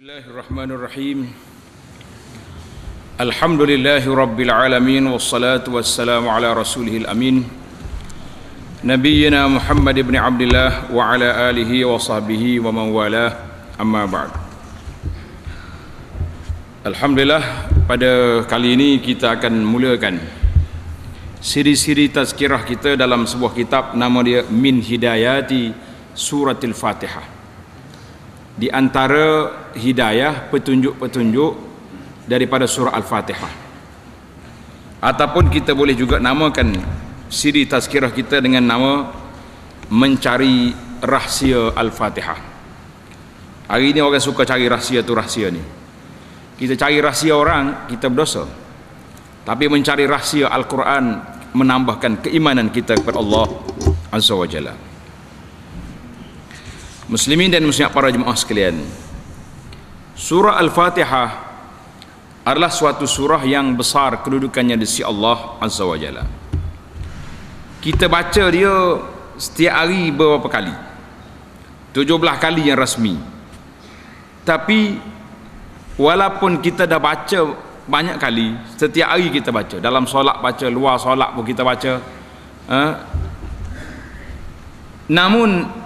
[0.00, 1.28] Bismillahirrahmanirrahim.
[3.20, 7.44] Alhamdulillahi rabbil alamin wassalatu wassalamu ala rasulihil amin.
[8.80, 13.44] Nabiyyina Muhammad ibn Abdullah wa ala alihi wa sahbihi wa man wala
[13.76, 14.32] amma ba'd.
[16.88, 20.16] Alhamdulillah pada kali ini kita akan mulakan
[21.44, 25.76] siri-siri tazkirah kita dalam sebuah kitab nama dia Min Hidayati
[26.16, 27.39] Suratul Fatihah
[28.58, 31.52] di antara hidayah petunjuk-petunjuk
[32.26, 33.52] daripada surah Al-Fatihah.
[35.00, 36.76] Ataupun kita boleh juga namakan
[37.30, 38.92] siri tazkirah kita dengan nama
[39.88, 42.38] mencari rahsia Al-Fatihah.
[43.70, 45.62] Hari ini orang suka cari rahsia tu rahsia ni.
[46.58, 48.44] Kita cari rahsia orang, kita berdosa.
[49.46, 51.22] Tapi mencari rahsia Al-Quran
[51.56, 53.46] menambahkan keimanan kita kepada Allah
[54.12, 54.89] Azza wa Jalla.
[57.10, 58.86] Muslimin dan muslimat para jemaah sekalian.
[60.14, 61.28] Surah Al-Fatihah
[62.46, 66.22] adalah suatu surah yang besar kedudukannya di sisi Allah Azza wa Jalla.
[67.82, 68.70] Kita baca dia
[69.34, 70.70] setiap hari beberapa kali.
[71.98, 72.06] 17
[72.38, 73.18] kali yang rasmi.
[74.46, 75.02] Tapi
[75.98, 77.40] walaupun kita dah baca
[77.90, 79.82] banyak kali, setiap hari kita baca.
[79.82, 81.98] Dalam solat baca, luar solat pun kita baca.
[82.70, 82.92] Eh?
[85.10, 85.79] Namun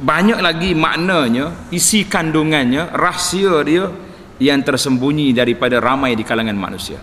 [0.00, 3.84] banyak lagi maknanya isi kandungannya rahsia dia
[4.40, 6.96] yang tersembunyi daripada ramai di kalangan manusia.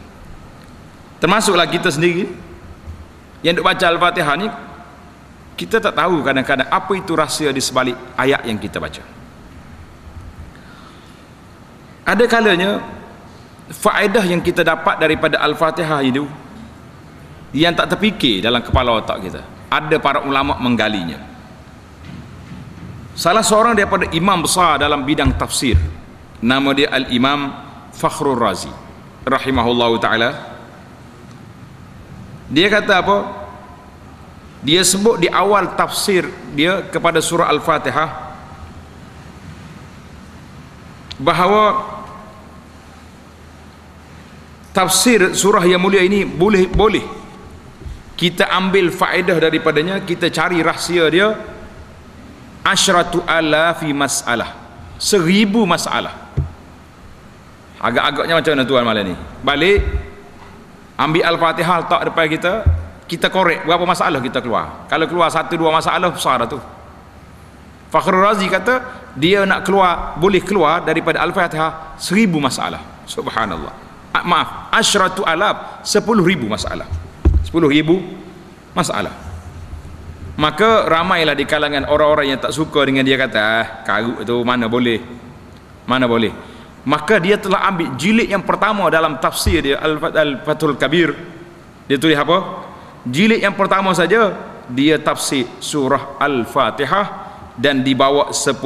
[1.22, 2.26] Termasuklah kita sendiri
[3.46, 4.48] yang duk baca Al-Fatihah ni
[5.58, 9.06] kita tak tahu kadang-kadang apa itu rahsia di sebalik ayat yang kita baca.
[12.08, 12.82] Ada kalanya
[13.70, 16.26] faedah yang kita dapat daripada Al-Fatihah itu
[17.54, 21.37] yang tak terfikir dalam kepala otak kita ada para ulama menggalinya
[23.18, 25.74] Salah seorang daripada imam besar dalam bidang tafsir.
[26.38, 27.50] Nama dia Al-Imam
[27.90, 28.70] Fakhrul Razi.
[29.26, 30.30] Rahimahullah taala.
[32.54, 33.18] Dia kata apa?
[34.62, 38.10] Dia sebut di awal tafsir dia kepada surah Al-Fatihah
[41.18, 41.82] bahawa
[44.78, 47.02] tafsir surah yang mulia ini boleh boleh
[48.14, 51.57] kita ambil faedah daripadanya kita cari rahsia dia
[52.68, 54.52] asyratu alafi masalah.
[55.00, 56.12] Seribu masalah.
[57.78, 59.16] Agak-agaknya macam mana tuan malam ni?
[59.46, 59.80] Balik
[60.98, 62.54] ambil al-fatihah letak depan kita
[63.06, 64.90] kita korek berapa masalah kita keluar.
[64.90, 66.60] Kalau keluar satu dua masalah besar dah tu.
[67.94, 68.84] Fakhrul Razi kata
[69.16, 72.82] dia nak keluar boleh keluar daripada al-fatihah seribu masalah.
[73.06, 73.72] Subhanallah.
[74.12, 76.90] Ah, maaf asyratu alaf sepuluh ribu masalah.
[77.46, 78.02] Sepuluh ribu
[78.74, 79.27] masalah
[80.38, 84.70] maka ramailah di kalangan orang-orang yang tak suka dengan dia kata ah karut tu mana
[84.70, 85.02] boleh?
[85.90, 86.30] Mana boleh?
[86.86, 91.18] Maka dia telah ambil jilid yang pertama dalam tafsir dia Al-Fathul Kabir.
[91.90, 92.70] Dia tulis apa?
[93.02, 94.38] Jilid yang pertama saja
[94.70, 97.26] dia tafsir surah Al-Fatihah
[97.58, 98.62] dan dibawa 10,000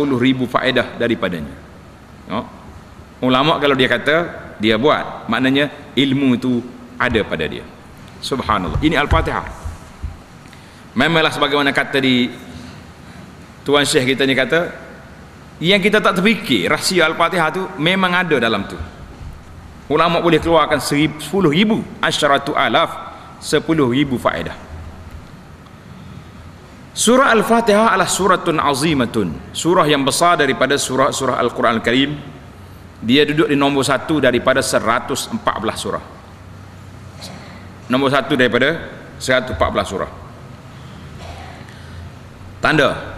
[0.52, 1.56] faedah daripadanya.
[2.28, 2.44] No?
[3.24, 4.16] ulama kalau dia kata
[4.60, 5.32] dia buat.
[5.32, 6.60] Maknanya ilmu itu
[7.00, 7.64] ada pada dia.
[8.20, 8.84] Subhanallah.
[8.84, 9.61] Ini Al-Fatihah
[10.96, 12.28] memanglah sebagaimana kata di
[13.64, 14.60] tuan syekh kita ni kata
[15.62, 18.78] yang kita tak terfikir rahsia al-fatihah tu memang ada dalam tu.
[19.92, 21.20] Ulama boleh keluarkan 10
[21.52, 23.14] ribu asyaratu alaf
[23.44, 24.56] 10 ribu faedah.
[26.92, 29.56] Surah al-fatihah adalah suratun azimatun.
[29.56, 32.12] Surah yang besar daripada surah-surah al-quran al-karim.
[33.02, 35.40] Dia duduk di nombor satu daripada 114
[35.80, 36.04] surah.
[37.90, 38.78] Nombor satu daripada
[39.18, 40.21] 114 surah
[42.62, 43.18] tanda.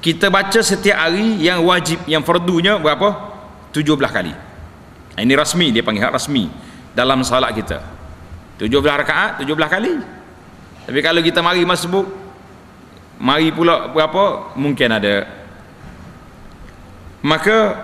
[0.00, 3.12] Kita baca setiap hari yang wajib yang fardunya berapa?
[3.74, 4.32] 17 kali.
[5.20, 6.48] Ini rasmi dia panggil rasmi
[6.96, 7.84] dalam salat kita.
[8.56, 9.94] 17 rakaat 17 kali.
[10.88, 12.08] Tapi kalau kita mari masbuk
[13.20, 14.56] mari pula berapa?
[14.56, 15.28] Mungkin ada.
[17.20, 17.76] Maka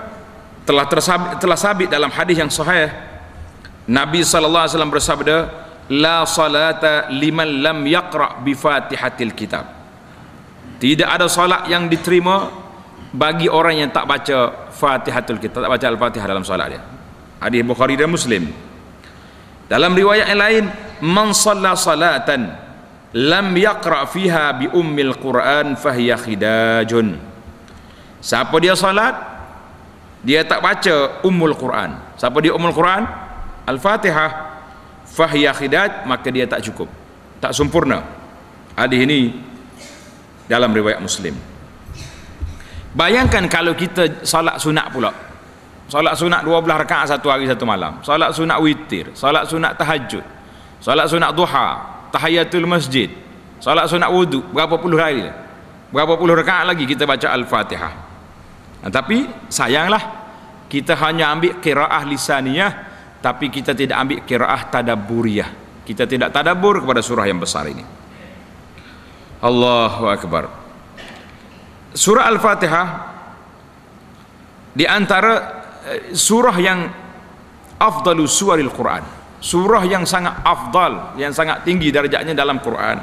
[0.64, 2.88] telah tersabit, telah sabit dalam hadis yang sahih
[3.84, 5.36] Nabi sallallahu alaihi wasallam bersabda
[5.92, 9.75] la salata liman lam yaqra bi fatihatil kitab
[10.76, 12.52] tidak ada solat yang diterima
[13.17, 16.82] bagi orang yang tak baca Fatihatul Kitab, tak baca Al-Fatihah dalam solat dia.
[17.40, 18.52] Hadis Bukhari dan Muslim.
[19.67, 20.64] Dalam riwayat yang lain,
[21.00, 22.52] man shalla salatan
[23.17, 27.17] lam yaqra fiha bi ummil Quran fahiya khidajun.
[28.20, 29.17] Siapa dia salat
[30.20, 31.96] dia tak baca ummul Quran.
[32.20, 33.08] Siapa dia ummul Quran?
[33.64, 34.61] Al-Fatihah
[35.08, 36.90] fahiya khidaj maka dia tak cukup.
[37.40, 38.05] Tak sempurna.
[38.76, 39.45] Hadis ini
[40.46, 41.34] dalam riwayat Muslim.
[42.96, 45.12] Bayangkan kalau kita salat sunat pula.
[45.87, 48.02] solat sunat 12 rakaat satu hari satu malam.
[48.02, 50.25] Solat sunat witir solat sunat tahajud
[50.82, 51.66] solat sunat duha
[52.10, 53.06] tahiyatul masjid
[53.62, 55.31] solat sunat wudu berapa puluh hari
[55.94, 57.92] berapa puluh rakaat lagi kita baca al-fatihah.
[58.82, 60.02] Nah, tapi sayanglah
[60.66, 62.72] kita hanya ambil kiraah lisaniyah
[63.22, 65.50] tapi kita tidak ambil kiraah tadaburiyah
[65.87, 67.95] kita tidak tadabur kepada surah yang besar ini
[69.42, 70.48] Allahu Akbar.
[71.96, 72.86] Surah al-fatihah
[74.76, 75.64] di antara
[76.12, 76.88] surah yang
[77.80, 82.98] afdalu suaril Quran surah yang sangat afdal yang sangat tinggi darjahnya dalam Quran.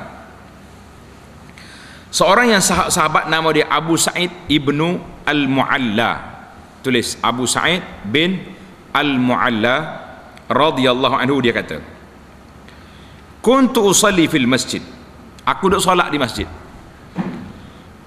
[2.14, 6.12] Seorang yang sahabat nama dia Abu Sa'id ibnu Al-Mu'alla.
[6.86, 8.38] Tulis Abu Sa'id bin
[8.94, 9.76] Al-Mu'alla
[10.46, 11.80] radhiyallahu anhu dia kata
[13.40, 14.84] kuntu usalli fil masjid
[15.44, 16.48] aku duduk solat di masjid.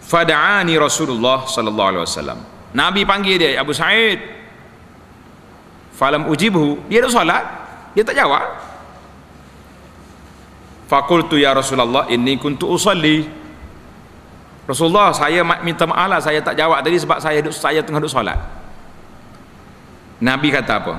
[0.06, 2.38] Fada'ani Rasulullah sallallahu alaihi wasallam.
[2.77, 4.23] Nabi panggil dia Abu Sa'id.
[5.97, 7.44] Falam ujibhu dia dah solat
[7.97, 8.44] dia tak jawab.
[10.87, 13.27] Fakultu ya Rasulullah inni kuntu usalli.
[14.67, 18.15] Rasulullah saya minta maaf lah saya tak jawab tadi sebab saya duduk, saya tengah duduk
[18.15, 18.39] solat.
[20.23, 20.94] Nabi kata apa?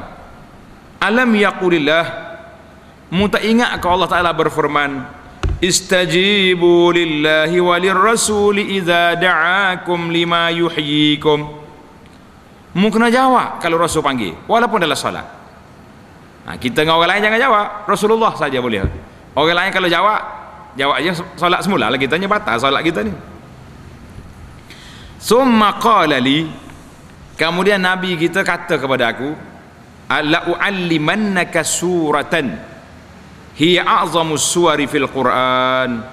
[1.00, 2.28] Alam yaqulillah.
[3.08, 5.08] Mu tak ingat ke Allah Ta'ala berfirman
[6.94, 11.50] lillahi walir rasuli idha da'akum lima yuhyikum.
[12.78, 15.26] Mu kena jawab kalau Rasul panggil walaupun dalam solat.
[16.46, 18.86] Ha, kita dengan orang lain jangan jawab Rasulullah saja boleh.
[19.34, 20.22] Orang lain kalau jawab
[20.78, 23.14] jawab aja solat semula lah kita batal solat kita ni.
[25.18, 26.46] Summa qala li
[27.34, 29.34] kemudian Nabi kita kata kepada aku
[30.22, 32.62] la uallimannaka suratan
[33.58, 36.06] hiya a'zamu suwari fil Quran.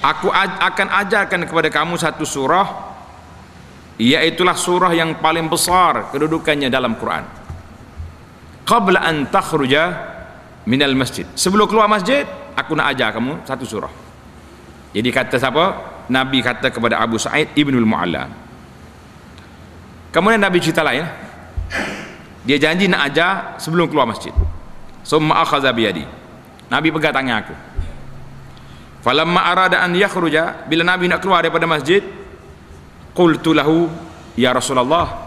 [0.00, 2.88] Aku akan ajarkan kepada kamu satu surah
[4.00, 7.24] iaitulah surah yang paling besar kedudukannya dalam Quran.
[8.64, 9.92] Qabla an takhruja
[10.64, 11.28] minal masjid.
[11.36, 12.24] Sebelum keluar masjid
[12.56, 13.92] aku nak ajar kamu satu surah.
[14.96, 15.64] Jadi kata siapa?
[16.10, 18.26] Nabi kata kepada Abu Sa'id Ibnul Mu'alla
[20.10, 21.06] kemudian Nabi cerita lain.
[22.42, 24.34] Dia janji nak ajar sebelum keluar masjid
[25.04, 26.04] summa akhadha biyadi.
[26.70, 27.54] Nabi pegang tangan aku.
[29.00, 32.04] Falamma arada an yakhruja bila Nabi nak keluar daripada masjid
[33.16, 33.88] qultu lahu
[34.36, 35.26] ya Rasulullah.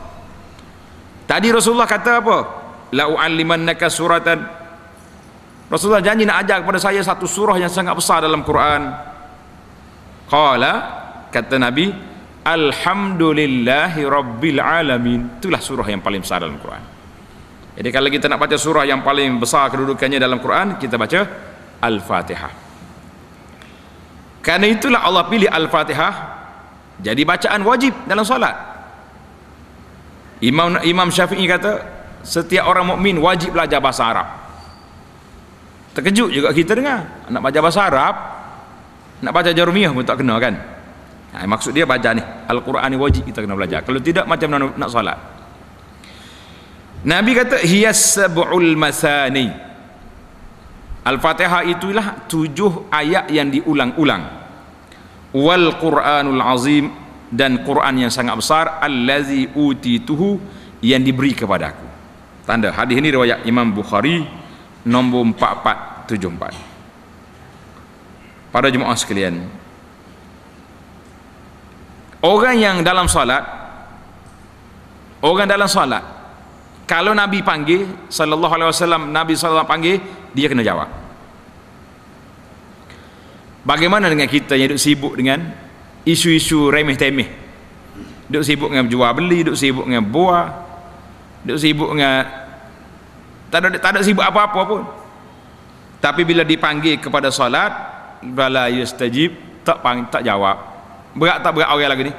[1.25, 2.37] Tadi Rasulullah kata apa?
[2.93, 4.39] La uallimannaka suratan.
[5.67, 8.93] Rasulullah janji nak ajar kepada saya satu surah yang sangat besar dalam Quran.
[10.29, 10.73] Qala
[11.33, 11.89] kata Nabi
[12.45, 15.41] alhamdulillahi rabbil alamin.
[15.41, 16.92] Itulah surah yang paling besar dalam Quran
[17.73, 21.19] jadi kalau kita nak baca surah yang paling besar kedudukannya dalam Quran kita baca
[21.81, 22.53] Al-Fatihah.
[24.45, 26.13] Karena itulah Allah pilih Al-Fatihah
[27.01, 28.53] jadi bacaan wajib dalam solat.
[30.45, 31.81] Imam Imam Syafi'i kata
[32.21, 34.27] setiap orang mukmin wajib belajar bahasa Arab.
[35.97, 37.25] Terkejut juga kita dengar.
[37.29, 38.15] Nak baca bahasa Arab
[39.23, 40.53] nak baca jarumiyah pun tak kena kan?
[41.33, 42.21] Ha, maksud dia baca ni.
[42.21, 43.81] Al-Quran ni wajib kita kena belajar.
[43.81, 45.17] Kalau tidak macam mana nak solat
[47.03, 49.51] Nabi kata hiyas sab'ul masani
[51.03, 54.23] Al-Fatihah itulah tujuh ayat yang diulang-ulang
[55.35, 56.95] wal Quranul Azim
[57.27, 60.39] dan Quran yang sangat besar allazi utituhu
[60.79, 61.83] yang diberi kepada aku.
[62.47, 64.23] Tanda hadis ini riwayat Imam Bukhari
[64.87, 65.27] nombor
[66.07, 68.55] 4474.
[68.55, 69.43] Para jemaah sekalian,
[72.23, 73.43] orang yang dalam solat
[75.19, 76.22] orang dalam solat
[76.83, 79.97] kalau Nabi panggil sallallahu alaihi wasallam Nabi sallallahu panggil
[80.35, 81.03] dia kena jawab
[83.63, 85.39] Bagaimana dengan kita yang duduk sibuk dengan
[86.03, 87.31] isu-isu remeh-temeh?
[88.27, 90.45] Duduk sibuk dengan jual beli, duduk sibuk dengan buah,
[91.47, 92.27] duduk sibuk dengan
[93.47, 94.83] tak ada tak ada sibuk apa-apa pun.
[96.03, 97.71] Tapi bila dipanggil kepada solat,
[98.19, 100.59] bala yastajib, tak pang, tak jawab.
[101.15, 102.13] Berat tak berat orang lagi ni?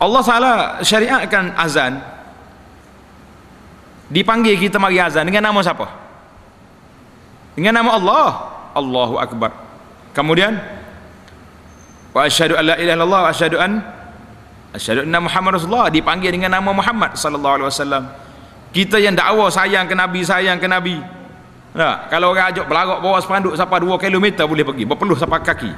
[0.00, 2.00] Allah salah syariatkan azan.
[4.10, 6.00] Dipanggil kita mari azan dengan nama siapa?
[7.60, 8.28] dengan nama Allah.
[8.70, 9.52] Allahu Akbar.
[10.16, 10.56] Kemudian
[12.16, 13.72] wa asyhadu an la ilaha illallah wa asyhadu an
[14.72, 15.92] asyhadu anna Muhammad Rasulullah.
[15.92, 18.04] Dipanggil dengan nama Muhammad sallallahu alaihi wasallam.
[18.72, 20.96] Kita yang dakwa sayang ke nabi sayang ke nabi.
[21.70, 24.84] Nah, kalau orang ajak berlarak bawa sepanduk sampai 2 km boleh pergi.
[24.88, 25.70] Berpeluh sampai kaki.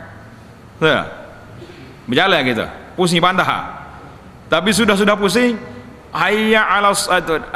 [0.80, 1.04] Nah,
[2.08, 2.66] berjalan kita.
[2.96, 3.81] Pusing pandah
[4.52, 5.56] tapi sudah-sudah pusing
[6.12, 6.92] hayya ala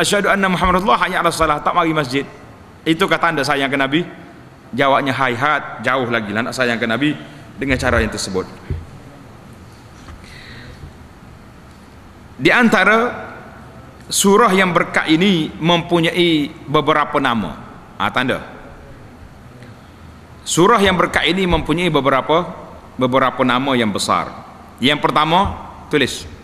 [0.00, 2.24] asyhadu anna Muhammad Rasulullah hayya ala salah tak mari masjid.
[2.88, 4.00] Itu kata anda sayang ke Nabi?
[4.72, 7.12] Jawabnya hayat jauh lagi lah nak sayang ke Nabi
[7.60, 8.48] dengan cara yang tersebut.
[12.40, 13.28] Di antara
[14.08, 17.60] surah yang berkat ini mempunyai beberapa nama.
[18.00, 18.40] Ha, tanda
[20.48, 22.48] surah yang berkat ini mempunyai beberapa
[22.96, 24.32] beberapa nama yang besar.
[24.80, 25.60] Yang pertama
[25.92, 26.35] tulis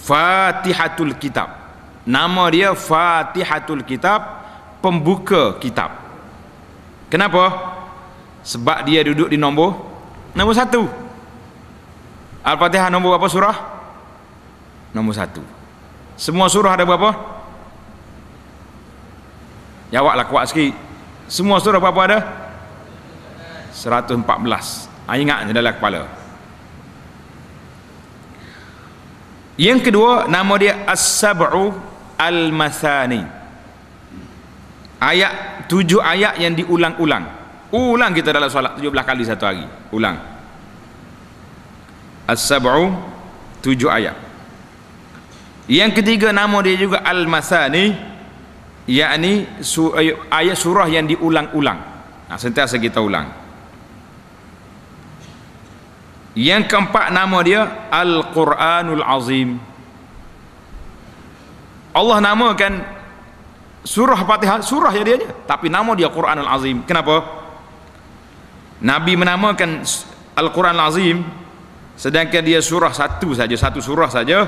[0.00, 1.52] Fatihatul Kitab
[2.08, 4.40] nama dia Fatihatul Kitab
[4.80, 5.92] pembuka kitab
[7.12, 7.76] kenapa?
[8.40, 9.76] sebab dia duduk di nombor
[10.32, 10.88] nombor satu
[12.40, 13.56] Al-Fatihah nombor berapa surah?
[14.96, 15.44] nombor satu
[16.16, 17.12] semua surah ada berapa?
[19.92, 20.72] jawablah kuat sikit
[21.28, 22.18] semua surah berapa ada?
[23.76, 24.24] 114
[25.06, 26.19] ha, ingat je dalam kepala
[29.56, 31.74] yang kedua nama dia As-Sab'u
[32.20, 33.22] Al-Mathani.
[35.00, 37.24] Ayat tujuh ayat yang diulang-ulang.
[37.72, 39.64] Ulang kita dalam solat 17 kali satu hari.
[39.94, 40.20] Ulang.
[42.28, 42.92] As-Sab'u
[43.64, 44.14] tujuh ayat.
[45.70, 47.94] Yang ketiga nama dia juga Al-Masani
[48.90, 49.46] yakni
[50.28, 51.78] ayat surah yang diulang-ulang.
[52.26, 53.39] Nah, sentiasa kita ulang.
[56.38, 59.58] Yang keempat nama dia Al-Quranul Azim.
[61.90, 62.86] Allah namakan
[63.82, 66.86] surah Fatihah surah ya dia, dia tapi nama dia Quranul Azim.
[66.86, 67.26] Kenapa?
[68.80, 69.82] Nabi menamakan
[70.38, 71.18] Al-Quranul Azim
[71.98, 74.46] sedangkan dia surah satu saja, satu surah saja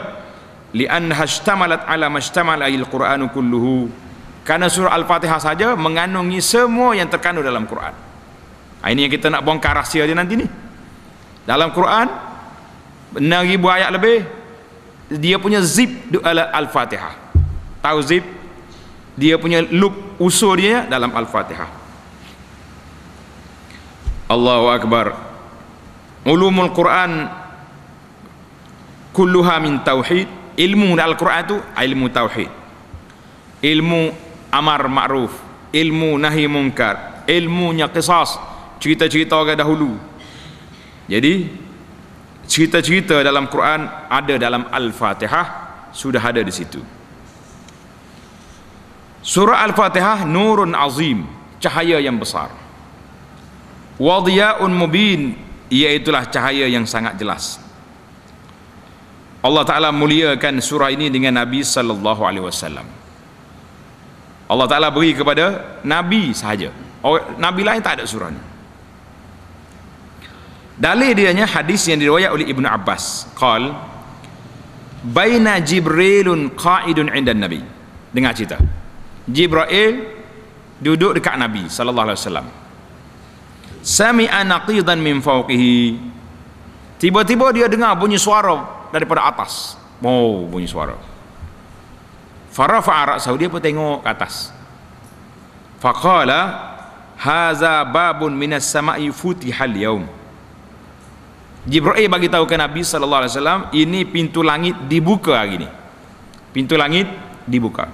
[0.72, 3.92] li'annaha ishtamalat ala mashtamala al-Qur'anu kulluhu
[4.42, 7.92] karena surah Al-Fatihah saja mengandungi semua yang terkandung dalam Quran
[8.80, 10.46] ha, ini yang kita nak bongkar rahsia dia nanti ni
[11.42, 12.06] dalam Quran
[13.18, 14.25] 6000 ayat lebih
[15.12, 15.90] dia punya zip
[16.25, 17.12] Al-Fatihah.
[17.84, 18.25] Tahu zip?
[19.12, 21.68] Dia punya loop usul dia dalam Al-Fatihah.
[24.32, 25.12] Allahu Akbar.
[26.25, 27.28] Ulumul Quran
[29.12, 30.30] kulluha min tauhid.
[30.56, 32.50] Ilmu dalam Al-Quran itu ilmu tauhid.
[33.61, 34.00] Ilmu
[34.49, 35.32] amar ma'ruf.
[35.72, 37.26] Ilmu nahi mungkar.
[37.28, 38.40] Ilmunya qisas.
[38.80, 40.00] Cerita-cerita orang dahulu
[41.06, 41.49] jadi
[42.47, 45.47] cerita-cerita dalam Quran ada dalam Al-Fatihah
[45.94, 46.82] sudah ada di situ
[49.23, 51.26] surah Al-Fatihah nurun azim
[51.62, 52.50] cahaya yang besar
[53.97, 55.38] wadiya'un mubin
[55.73, 57.62] iaitulah cahaya yang sangat jelas
[59.42, 62.87] Allah Taala muliakan surah ini dengan Nabi sallallahu alaihi wasallam.
[64.47, 66.71] Allah Taala beri kepada nabi sahaja.
[67.42, 68.42] Nabi lain tak ada surah ini.
[70.82, 73.30] Dalil dianya hadis yang diriwayat oleh Ibnu Abbas.
[73.38, 73.70] Qal
[75.06, 77.62] Baina Jibrilun qa'idun 'inda Nabi.
[78.10, 78.58] Dengar cerita.
[79.30, 80.10] Jibril
[80.82, 82.46] duduk dekat Nabi sallallahu alaihi wasallam.
[83.86, 86.10] Sami'a naqidan min fawqihi.
[86.98, 89.74] Tiba-tiba dia dengar bunyi suara daripada atas
[90.04, 90.98] oh bunyi suara
[92.52, 94.52] farafa ra'sahu dia pun tengok ke atas
[95.80, 96.70] faqala
[97.16, 100.04] haza babun minas sama'i futihal yaum
[101.62, 105.69] Jibril bagi tahu ke Nabi sallallahu alaihi wasallam ini pintu langit dibuka hari ini.
[106.50, 107.07] Pintu langit
[107.47, 107.87] dibuka.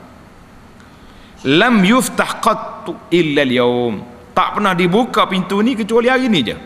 [1.45, 4.01] Lam yuftah qattu illa al-yawm.
[4.33, 6.57] Tak pernah dibuka pintu ni kecuali hari ini je.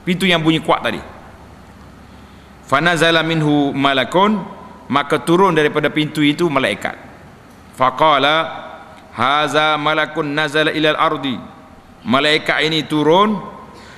[0.00, 0.98] Pintu yang bunyi kuat tadi.
[2.64, 4.40] Fanazala minhu malakun
[4.90, 6.96] maka turun daripada pintu itu malaikat.
[7.76, 8.36] Faqala
[9.12, 11.36] haza malakun nazala ilal ardi.
[12.00, 13.36] Malaikat ini turun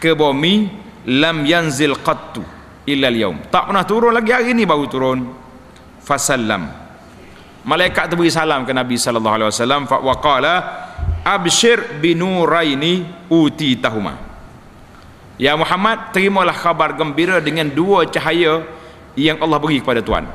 [0.03, 0.69] ke bumi
[1.07, 2.43] lam yanzil qattu
[2.87, 3.19] illa al
[3.51, 5.19] tak pernah turun lagi hari ini baru turun
[6.03, 6.69] fasallam
[7.67, 10.55] malaikat tu beri salam ke nabi sallallahu alaihi wasallam fa waqala
[11.23, 14.33] abshir binuraini utitahuma
[15.41, 18.63] Ya Muhammad terimalah khabar gembira dengan dua cahaya
[19.19, 20.29] yang Allah beri kepada Tuhan.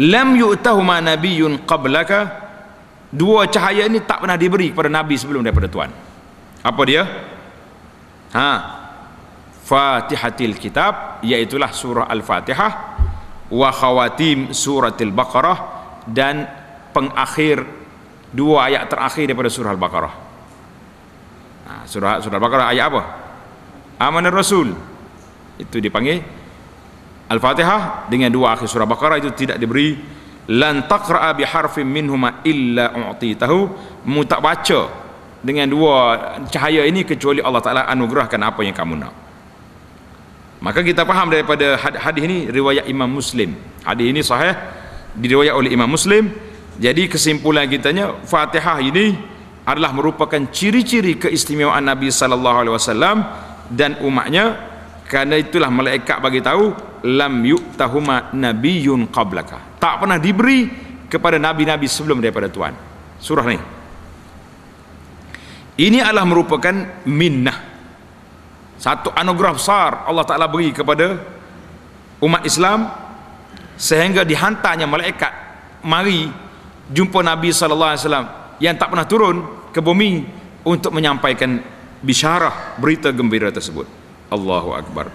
[0.00, 2.34] Lam yu'tahuma nabiyyun qablaka
[3.14, 5.90] dua cahaya ini tak pernah diberi kepada nabi sebelum daripada Tuhan.
[6.66, 7.06] Apa dia?
[8.34, 8.50] Ha.
[9.64, 12.72] Fatihatil kitab iaitu surah Al-Fatihah
[13.48, 15.58] wa khawatim suratil Baqarah
[16.04, 16.44] dan
[16.92, 17.64] pengakhir
[18.28, 20.14] dua ayat terakhir daripada surah Al-Baqarah.
[21.64, 23.02] Ha, surah surah Al-Baqarah ayat apa?
[23.98, 24.74] amanah rasul
[25.58, 26.18] itu dipanggil
[27.30, 29.94] al-fatihah dengan dua akhir surah baqarah itu tidak diberi
[30.50, 33.58] lan taqra'a bi harfin minhuma illa u'titahu
[34.10, 34.80] mu tak baca
[35.40, 35.96] dengan dua
[36.48, 39.23] cahaya ini kecuali Allah Taala anugerahkan apa yang kamu nak
[40.64, 43.52] maka kita faham daripada hadis ini riwayat Imam Muslim.
[43.84, 44.56] Hadis ini sahih
[45.12, 46.32] diriwayat oleh Imam Muslim.
[46.80, 49.12] Jadi kesimpulan kitanya Fatihah ini
[49.68, 53.16] adalah merupakan ciri-ciri keistimewaan Nabi sallallahu alaihi wasallam
[53.68, 54.72] dan umatnya.
[55.04, 56.72] Kerana itulah malaikat bagi tahu
[57.12, 59.76] lam yu'tahuma nabiyyun qablaka.
[59.76, 60.64] Tak pernah diberi
[61.12, 62.72] kepada nabi-nabi sebelum daripada Tuhan
[63.20, 63.60] surah ni.
[65.76, 67.73] Ini adalah merupakan minnah
[68.84, 71.16] satu anugerah besar Allah Ta'ala beri kepada
[72.20, 72.84] umat Islam
[73.80, 75.32] sehingga dihantarnya malaikat
[75.88, 76.28] mari
[76.92, 79.40] jumpa Nabi SAW yang tak pernah turun
[79.72, 80.28] ke bumi
[80.68, 81.64] untuk menyampaikan
[82.04, 83.88] bisyarah berita gembira tersebut.
[84.28, 85.08] Allahu Akbar.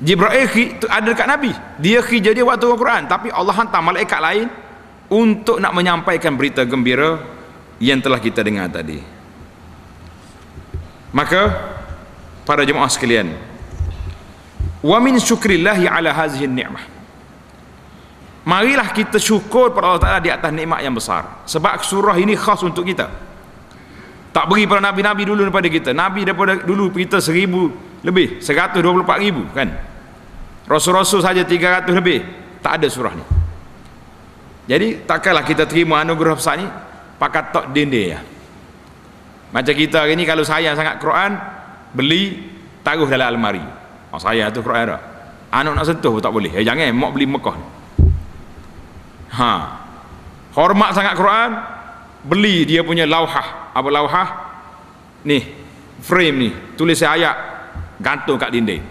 [0.00, 1.52] Jibril ada dekat Nabi.
[1.84, 4.48] Dia kerja dia waktu Al-Quran tapi Allah hantar malaikat lain
[5.12, 7.20] untuk nak menyampaikan berita gembira
[7.76, 9.12] yang telah kita dengar tadi.
[11.14, 11.40] Maka
[12.44, 13.32] para jemaah sekalian
[14.84, 16.92] wa min syukrillahi ala hazihi ni'mah.
[18.44, 21.48] Marilah kita syukur pada Allah Ta'ala di atas nikmat yang besar.
[21.48, 23.08] Sebab surah ini khas untuk kita.
[24.36, 25.96] Tak beri pada Nabi-Nabi dulu daripada kita.
[25.96, 27.72] Nabi daripada dulu kita seribu
[28.04, 29.72] lebih 124 ribu kan?
[30.68, 32.20] Rasul-Rasul saja 300 lebih.
[32.60, 33.24] Tak ada surah ni.
[34.68, 36.68] Jadi takkanlah kita terima anugerah besar ni
[37.18, 38.20] pakat tok dende ya
[39.54, 41.38] macam kita hari ni kalau sayang sangat Quran
[41.94, 42.42] beli
[42.82, 43.62] taruh dalam almari.
[44.12, 45.00] Oh, saya tu dah
[45.54, 46.50] anak nak sentuh pun tak boleh.
[46.50, 47.56] Eh, jangan mak beli Mekah
[49.38, 49.52] ha.
[50.54, 51.50] Hormat sangat Quran
[52.26, 53.74] beli dia punya lauhah.
[53.74, 54.28] Apa lauhah?
[55.26, 55.42] Ni
[56.02, 56.50] frame ni.
[56.78, 57.34] Tulis ayat
[57.98, 58.82] gantung kat dinding.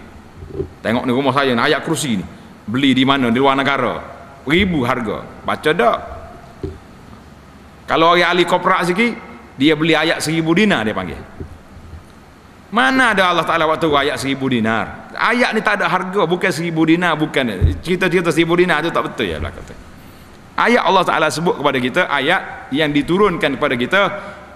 [0.84, 2.26] Tengok ni rumah saya ni ayat kerusi ni.
[2.64, 3.32] Beli di mana?
[3.32, 4.00] Di luar negara.
[4.44, 5.24] Ribu harga.
[5.44, 6.00] Baca tak
[7.84, 9.12] kalau orang ahli koprak sikit
[9.60, 11.20] dia beli ayat seribu dinar dia panggil
[12.74, 15.14] mana ada Allah Ta'ala waktu ayat seribu dinar?
[15.14, 17.78] Ayat ni tak ada harga bukan seribu dinar bukan.
[17.86, 19.78] Cerita-cerita seribu dinar tu tak betul ya belakang tu.
[20.58, 24.02] Ayat Allah Ta'ala sebut kepada kita ayat yang diturunkan kepada kita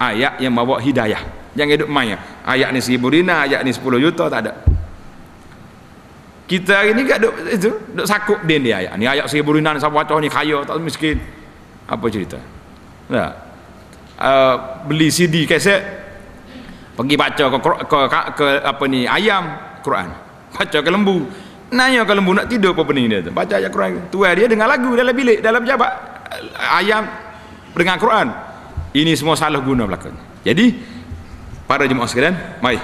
[0.01, 1.21] ayat yang membawa hidayah.
[1.53, 4.53] Jangan hidup main ayat ni seribu dina ayat ni sepuluh juta tak ada.
[6.49, 9.05] Kita hari ni kan duk, itu, duk sakut din dia ayat ni.
[9.05, 11.21] Ayat seribu dina ni siapa ni kaya tak miskin.
[11.85, 12.41] Apa cerita?
[13.13, 13.47] Tak
[14.17, 15.96] uh, beli CD kaset
[16.97, 19.45] pergi baca ke, ke, ke, ke apa ni ayam
[19.85, 20.09] Quran
[20.57, 21.29] baca ke lembu
[21.67, 23.31] Nanya kalau lembu nak tidur apa pening dia tu.
[23.35, 24.07] Baca ayat Quran.
[24.07, 25.91] Tuan dia dengar lagu dalam bilik, dalam jabat.
[26.55, 27.03] Ayam
[27.75, 28.31] dengar Quran.
[28.95, 30.15] Ini semua salah guna belakang.
[30.47, 30.71] Jadi
[31.67, 32.79] para jemaah sekalian, mari.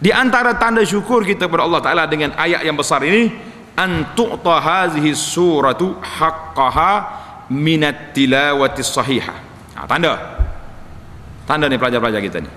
[0.00, 3.28] Di antara tanda syukur kita kepada Allah Taala dengan ayat yang besar ini,
[3.76, 6.92] an tu'ta hazihi suratu haqqaha
[7.52, 9.36] minat tilawati sahihah.
[9.76, 10.16] Ha, tanda.
[11.44, 12.48] Tanda ni pelajar-pelajar kita ni.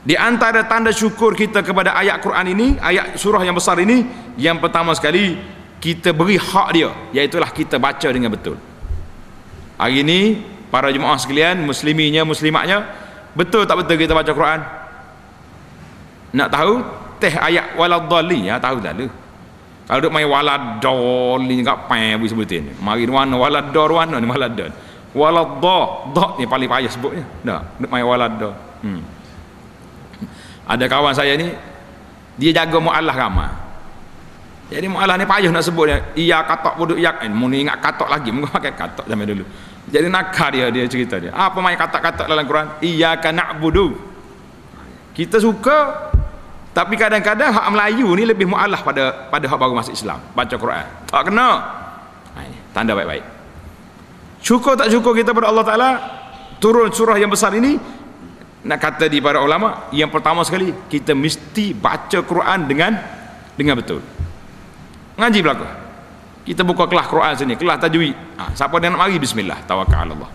[0.00, 4.08] Di antara tanda syukur kita kepada ayat Quran ini, ayat surah yang besar ini,
[4.40, 5.36] yang pertama sekali
[5.76, 8.56] kita beri hak dia, iaitulah kita baca dengan betul.
[9.76, 10.40] Hari ini
[10.72, 12.88] para jemaah sekalian, musliminya, muslimatnya,
[13.36, 14.60] betul tak betul kita baca Quran?
[16.32, 16.74] Nak tahu?
[17.20, 19.04] Teh ayat waladhdallin, ya tahu dah lu.
[19.84, 22.72] Kalau duk main waladhdallin kat pai bu sebutin.
[22.80, 24.72] Mari mana waladdar mana ni waladdar.
[25.12, 27.24] Waladdah, dah ni paling payah sebutnya.
[27.44, 28.56] Dah, duk main waladdar.
[28.80, 29.19] Hmm
[30.70, 31.50] ada kawan saya ni
[32.38, 33.70] dia jaga mu'allah ramah
[34.70, 38.06] jadi mu'allah ni payah nak sebut dia iya katok buduk yak eh, mu ingat katok
[38.06, 39.44] lagi mu pakai katok zaman dulu.
[39.90, 41.34] Jadi nakar dia dia cerita dia.
[41.34, 42.78] Apa main katok-katok dalam Quran?
[42.78, 43.98] Iya kan na'budu.
[45.10, 46.08] Kita suka
[46.70, 50.86] tapi kadang-kadang hak Melayu ni lebih mu'allah pada pada hak baru masuk Islam baca Quran.
[51.10, 51.48] Tak kena.
[52.38, 53.26] Ha, tanda baik-baik.
[54.38, 55.90] Syukur tak syukur kita pada Allah Ta'ala
[56.62, 57.74] turun surah yang besar ini
[58.60, 62.92] nak kata di para ulama yang pertama sekali kita mesti baca Quran dengan
[63.56, 64.04] dengan betul.
[65.16, 65.66] Ngaji berlaku
[66.44, 68.16] kita buka kelas Quran sini kelas tajwid.
[68.36, 70.30] Ha, siapa yang nak mari bismillah tawakal Allah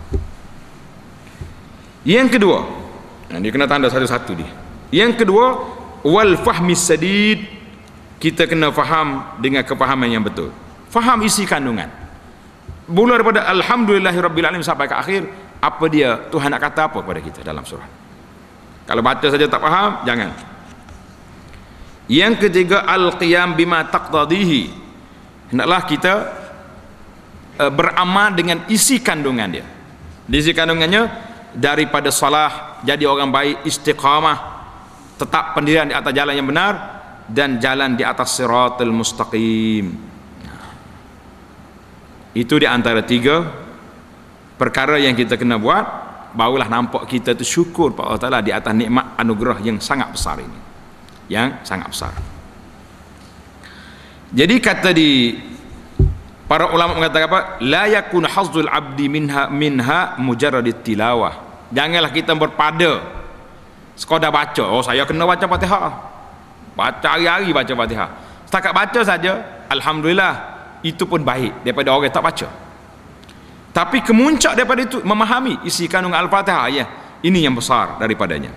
[2.05, 2.61] yang kedua
[3.33, 4.49] nah, dia kena tanda satu-satu dia.
[4.93, 5.45] Yang kedua
[6.05, 7.57] wal fahmi sadid.
[8.15, 10.49] Kita kena faham dengan kefahaman yang betul.
[10.89, 11.91] Faham isi kandungan.
[12.89, 15.21] Mula daripada alhamdulillahirabbil sampai ke akhir
[15.59, 18.04] apa dia Tuhan nak kata apa kepada kita dalam surah
[18.85, 20.31] kalau baca saja tak faham jangan.
[22.05, 24.69] Yang ketiga al-qiyam bima taqtadihi.
[25.49, 26.13] Hendaklah kita
[27.57, 29.65] uh, beramal dengan isi kandungan dia.
[30.29, 31.09] Isi kandungannya
[31.57, 34.37] daripada salah jadi orang baik istiqamah
[35.17, 36.73] tetap pendirian di atas jalan yang benar
[37.25, 39.97] dan jalan di atas siratul mustaqim.
[42.37, 43.49] Itu di antara tiga
[44.61, 46.04] perkara yang kita kena buat
[46.35, 50.37] barulah nampak kita tu syukur pada Allah Ta'ala di atas nikmat anugerah yang sangat besar
[50.43, 50.59] ini.
[51.31, 52.13] Yang sangat besar.
[54.35, 55.39] Jadi kata di
[56.45, 57.41] para ulama mengatakan apa?
[57.63, 61.65] La yakun hazzul abdi minha minha mujarrad tilawah.
[61.71, 63.01] Janganlah kita berpada
[63.95, 65.93] sekadar baca oh saya kena baca Fatihah.
[66.75, 68.09] Baca hari-hari baca Fatihah.
[68.45, 69.39] Setakat baca saja
[69.71, 70.33] alhamdulillah
[70.83, 72.64] itu pun baik daripada orang yang tak baca
[73.75, 76.85] tapi kemuncak daripada itu memahami isi kandungan al-fatihah ya
[77.27, 78.55] ini yang besar daripadanya.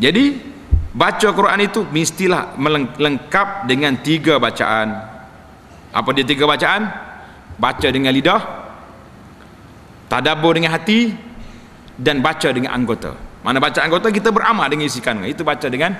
[0.00, 0.40] Jadi
[0.96, 2.56] baca Quran itu mestilah
[2.96, 4.96] lengkap dengan tiga bacaan.
[5.92, 6.88] Apa dia tiga bacaan?
[7.60, 8.40] Baca dengan lidah
[10.08, 11.12] tadabbur dengan hati
[12.00, 13.12] dan baca dengan anggota.
[13.44, 15.36] Mana baca anggota kita beramal dengan isi kandungan.
[15.36, 15.92] Itu baca dengan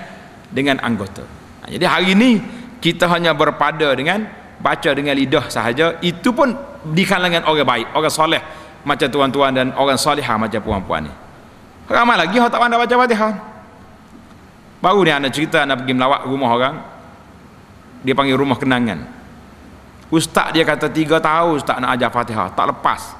[0.49, 1.21] dengan anggota.
[1.69, 2.41] Jadi hari ini
[2.81, 4.25] kita hanya berpada dengan
[4.57, 6.01] baca dengan lidah sahaja.
[6.01, 6.55] Itu pun
[6.93, 8.41] di kalangan orang baik orang soleh
[8.87, 11.13] macam tuan-tuan dan orang solehah macam puan-puan ni.
[11.87, 13.33] Ramai lagi orang tak pandai baca fatihah.
[14.77, 16.75] Baru ni anak cerita anak pergi melawat rumah orang.
[18.05, 19.03] Dia panggil rumah kenangan.
[20.07, 23.15] Ustaz dia kata tiga tahun ustaz nak ajar fatihah tak lepas.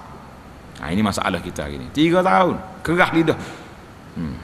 [0.80, 1.88] Ha, ini masalah kita hari ni.
[1.92, 3.38] Tiga tahun kerah lidah.
[4.16, 4.38] Hmm.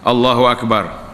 [0.00, 1.12] Allahu Akbar.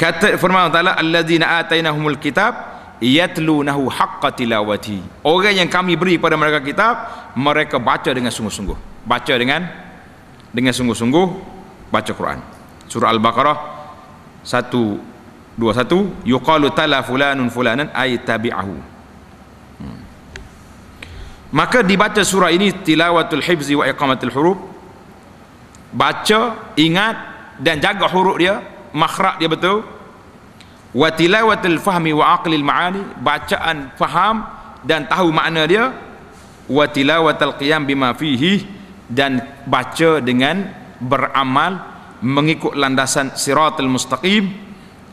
[0.00, 2.69] Kata firman Allah Ta'ala alladzina atainahumul kitab
[3.00, 5.24] yatlunahu haqqa tilawati.
[5.24, 6.94] Orang yang kami beri pada mereka kitab
[7.34, 9.08] mereka baca dengan sungguh-sungguh.
[9.08, 9.64] Baca dengan
[10.52, 11.26] dengan sungguh-sungguh
[11.88, 12.38] baca Quran.
[12.86, 13.58] Surah Al-Baqarah
[14.44, 18.76] 121 yuqalu tala fulanun fulanan ay tabi'ahu.
[19.80, 20.00] Hmm.
[21.56, 24.58] maka dibaca surah ini tilawatul hifzi wa iqamatul huruf.
[25.90, 27.16] Baca ingat
[27.58, 28.60] dan jaga huruf dia.
[28.90, 29.99] Makhraj dia betul
[30.90, 34.42] wa tilawatul fahmi wa aqlil ma'ani bacaan faham
[34.82, 35.94] dan tahu makna dia
[36.66, 38.66] wa tilawatul qiyam bima fihi
[39.10, 40.66] dan baca dengan
[40.98, 41.82] beramal
[42.22, 44.50] mengikut landasan siratul mustaqim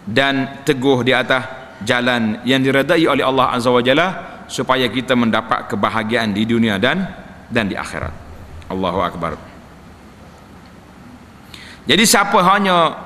[0.06, 1.44] dan teguh di atas
[1.84, 4.08] jalan yang diredai oleh Allah Azza wa Jalla
[4.48, 7.06] supaya kita mendapat kebahagiaan di dunia dan
[7.52, 8.12] dan di akhirat.
[8.68, 9.40] Allahu akbar.
[11.88, 13.00] Jadi siapa hanya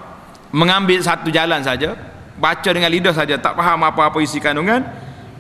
[0.49, 1.93] mengambil satu jalan saja
[2.41, 4.82] baca dengan lidah saja tak faham apa-apa isi kandungan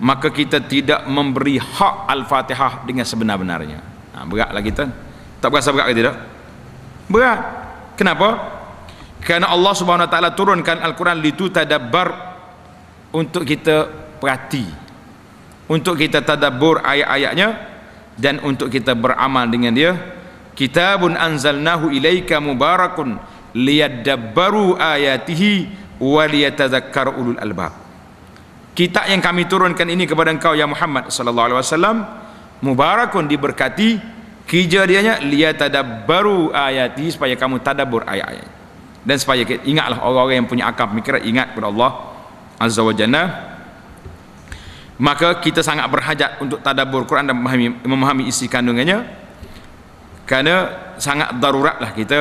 [0.01, 3.79] maka kita tidak memberi hak al-fatihah dengan sebenar-benarnya.
[4.17, 4.89] Ha, beratlah kita.
[5.37, 6.15] Tak berasa berat ke tidak?
[7.05, 7.39] Berat.
[7.93, 8.29] Kenapa?
[9.21, 12.09] Kerana Allah subhanahu wa ta'ala turunkan Al-Quran litu tadabbar
[13.13, 13.85] untuk kita
[14.17, 14.65] perhati.
[15.69, 17.49] Untuk kita tadabbur ayat-ayatnya
[18.17, 19.93] dan untuk kita beramal dengan dia.
[20.57, 23.21] Kitabun anzalnahu ilaika mubarakun
[23.53, 27.77] liyadabbaru ayatihi wa liyatadhakkar ulul albab
[28.73, 31.97] kitab yang kami turunkan ini kepada engkau ya Muhammad sallallahu alaihi wasallam
[32.63, 34.21] mubarakun diberkati.
[34.41, 38.49] Kerja dianya liyatadabbaru ayati supaya kamu tadabbur ayat-ayat.
[39.01, 41.91] Dan supaya ingatlah orang-orang yang punya akal pemikiran ingat kepada Allah
[42.59, 43.23] azza wa jalla.
[44.99, 49.07] Maka kita sangat berhajat untuk tadabbur Quran dan memahami, memahami isi kandungannya.
[50.27, 50.55] Kerana
[50.99, 52.19] sangat daruratlah kita.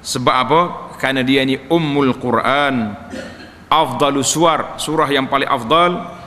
[0.00, 2.94] Sebab apa kerana dia ni ummul quran.
[3.68, 6.18] Afdalus suar surah yang paling afdal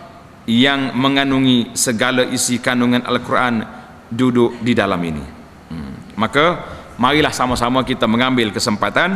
[0.45, 3.65] yang mengandungi segala isi kandungan al-Quran
[4.09, 5.25] duduk di dalam ini.
[5.71, 6.19] Hmm.
[6.19, 6.67] maka
[6.99, 9.15] marilah sama-sama kita mengambil kesempatan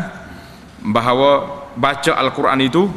[0.79, 2.87] bahawa baca al-Quran itu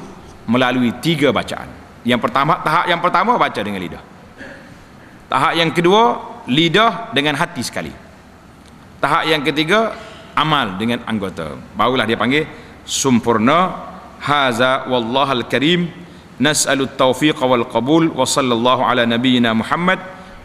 [0.47, 1.69] melalui tiga bacaan.
[2.07, 4.03] Yang pertama tahap yang pertama baca dengan lidah.
[5.29, 6.03] Tahap yang kedua
[6.49, 7.93] lidah dengan hati sekali.
[9.03, 9.93] Tahap yang ketiga
[10.39, 11.59] amal dengan anggota.
[11.75, 12.47] Barulah dia panggil
[12.87, 13.91] sempurna.
[14.23, 15.91] Haza wallahal karim.
[16.39, 18.15] Nas'alu taufiq wal qabul.
[18.15, 19.99] Wa sallallahu ala nabiyyina muhammad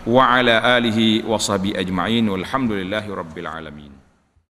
[0.10, 2.25] wa ala alihi wa sahbihi ajma'in.
[2.25, 3.92] Walhamdulillahi rabbil alamin